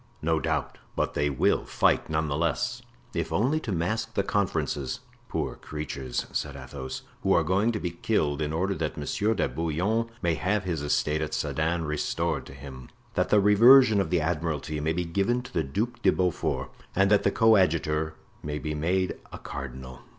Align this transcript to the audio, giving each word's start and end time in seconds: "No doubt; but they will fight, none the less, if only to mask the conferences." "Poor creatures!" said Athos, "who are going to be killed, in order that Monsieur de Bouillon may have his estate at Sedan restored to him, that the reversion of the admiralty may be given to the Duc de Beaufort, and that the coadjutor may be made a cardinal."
"No 0.23 0.39
doubt; 0.39 0.79
but 0.95 1.13
they 1.13 1.29
will 1.29 1.63
fight, 1.63 2.09
none 2.09 2.27
the 2.27 2.35
less, 2.35 2.81
if 3.13 3.31
only 3.31 3.59
to 3.59 3.71
mask 3.71 4.15
the 4.15 4.23
conferences." 4.23 5.01
"Poor 5.29 5.53
creatures!" 5.53 6.25
said 6.31 6.55
Athos, 6.55 7.03
"who 7.21 7.33
are 7.33 7.43
going 7.43 7.71
to 7.71 7.79
be 7.79 7.91
killed, 7.91 8.41
in 8.41 8.51
order 8.51 8.73
that 8.73 8.97
Monsieur 8.97 9.35
de 9.35 9.47
Bouillon 9.47 10.09
may 10.23 10.33
have 10.33 10.63
his 10.63 10.81
estate 10.81 11.21
at 11.21 11.35
Sedan 11.35 11.85
restored 11.85 12.47
to 12.47 12.53
him, 12.55 12.89
that 13.13 13.29
the 13.29 13.39
reversion 13.39 14.01
of 14.01 14.09
the 14.09 14.19
admiralty 14.21 14.79
may 14.79 14.93
be 14.93 15.05
given 15.05 15.43
to 15.43 15.53
the 15.53 15.63
Duc 15.63 16.01
de 16.01 16.09
Beaufort, 16.11 16.71
and 16.95 17.11
that 17.11 17.21
the 17.21 17.29
coadjutor 17.29 18.15
may 18.41 18.57
be 18.57 18.73
made 18.73 19.17
a 19.31 19.37
cardinal." 19.37 19.99